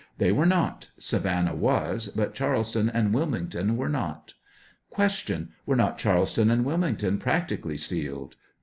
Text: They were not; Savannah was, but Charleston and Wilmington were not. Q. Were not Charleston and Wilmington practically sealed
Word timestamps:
They 0.17 0.31
were 0.31 0.47
not; 0.47 0.89
Savannah 0.97 1.53
was, 1.53 2.07
but 2.07 2.33
Charleston 2.33 2.89
and 2.89 3.13
Wilmington 3.13 3.77
were 3.77 3.87
not. 3.87 4.33
Q. 4.95 5.49
Were 5.67 5.75
not 5.75 5.99
Charleston 5.99 6.49
and 6.49 6.65
Wilmington 6.65 7.19
practically 7.19 7.77
sealed 7.77 8.35